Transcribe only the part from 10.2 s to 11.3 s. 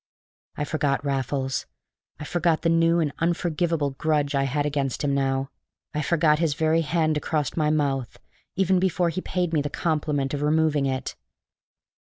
of removing it.